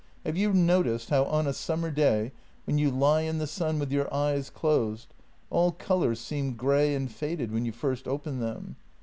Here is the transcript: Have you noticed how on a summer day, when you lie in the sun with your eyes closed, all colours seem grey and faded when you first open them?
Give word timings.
Have 0.25 0.35
you 0.35 0.51
noticed 0.51 1.11
how 1.11 1.25
on 1.25 1.45
a 1.45 1.53
summer 1.53 1.91
day, 1.91 2.31
when 2.65 2.79
you 2.79 2.89
lie 2.89 3.21
in 3.21 3.37
the 3.37 3.45
sun 3.45 3.77
with 3.77 3.91
your 3.91 4.11
eyes 4.11 4.49
closed, 4.49 5.13
all 5.51 5.73
colours 5.73 6.19
seem 6.19 6.53
grey 6.55 6.95
and 6.95 7.11
faded 7.11 7.51
when 7.51 7.65
you 7.65 7.71
first 7.71 8.07
open 8.07 8.39
them? 8.39 8.77